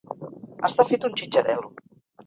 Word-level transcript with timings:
Està 0.69 0.87
fet 0.93 1.07
un 1.11 1.15
xitxarel·lo. 1.23 1.75